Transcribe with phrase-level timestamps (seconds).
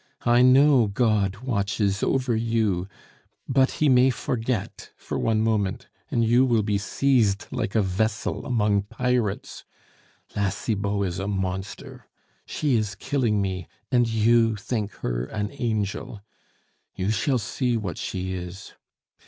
[0.25, 2.87] I know God watches over you,
[3.47, 8.47] but He may forget for one moment, and you will be seized like a vessel
[8.47, 9.63] among pirates....
[10.35, 12.07] La Cibot is a monster!
[12.47, 16.21] She is killing me; and you think her an angel!
[16.95, 18.73] You shall see what she is.